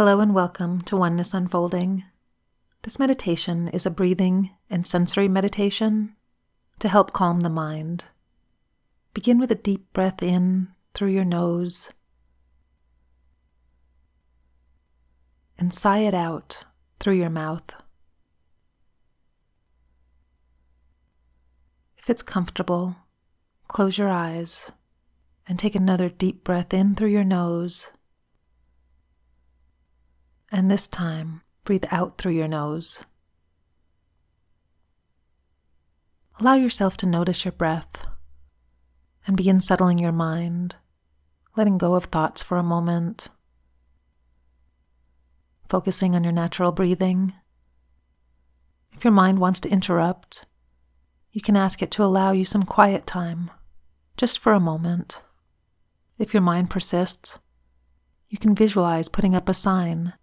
[0.00, 2.04] Hello and welcome to Oneness Unfolding.
[2.84, 6.16] This meditation is a breathing and sensory meditation
[6.78, 8.06] to help calm the mind.
[9.12, 11.90] Begin with a deep breath in through your nose
[15.58, 16.64] and sigh it out
[16.98, 17.70] through your mouth.
[21.98, 22.96] If it's comfortable,
[23.68, 24.72] close your eyes
[25.46, 27.90] and take another deep breath in through your nose
[30.52, 33.04] and this time, breathe out through your nose.
[36.40, 38.06] Allow yourself to notice your breath
[39.26, 40.76] and begin settling your mind,
[41.56, 43.28] letting go of thoughts for a moment,
[45.68, 47.34] focusing on your natural breathing.
[48.96, 50.46] If your mind wants to interrupt,
[51.30, 53.50] you can ask it to allow you some quiet time,
[54.16, 55.22] just for a moment.
[56.18, 57.38] If your mind persists,
[58.28, 60.14] you can visualize putting up a sign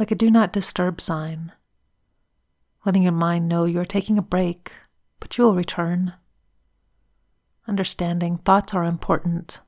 [0.00, 1.52] like a do not disturb sign,
[2.86, 4.72] letting your mind know you are taking a break,
[5.20, 6.14] but you will return.
[7.68, 9.60] Understanding thoughts are important,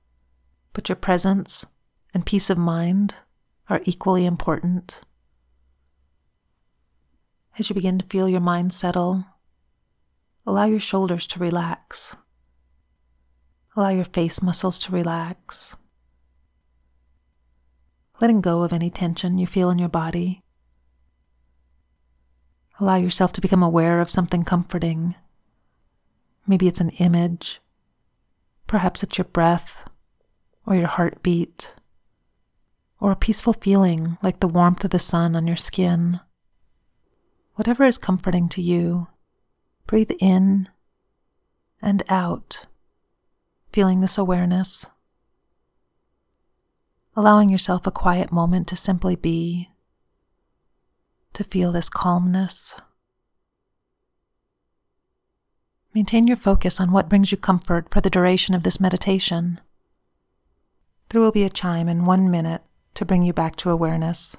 [0.72, 1.66] but your presence
[2.14, 3.16] and peace of mind
[3.68, 5.02] are equally important.
[7.58, 9.26] As you begin to feel your mind settle,
[10.46, 12.16] allow your shoulders to relax.
[13.76, 15.76] Allow your face muscles to relax
[18.22, 20.44] letting go of any tension you feel in your body.
[22.78, 25.16] Allow yourself to become aware of something comforting.
[26.46, 27.60] Maybe it's an image,
[28.68, 29.90] perhaps it's your breath
[30.64, 31.74] or your heartbeat,
[33.00, 36.20] or a peaceful feeling like the warmth of the sun on your skin.
[37.56, 39.08] Whatever is comforting to you,
[39.88, 40.68] breathe in
[41.82, 42.66] and out,
[43.72, 44.88] feeling this awareness
[47.14, 49.70] allowing yourself a quiet moment to simply be,
[51.32, 52.78] to feel this calmness.
[55.94, 59.60] Maintain your focus on what brings you comfort for the duration of this meditation.
[61.10, 62.62] There will be a chime in one minute
[62.94, 64.36] to bring you back to awareness.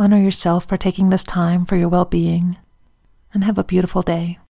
[0.00, 2.56] Honor yourself for taking this time for your well being,
[3.34, 4.38] and have a beautiful day.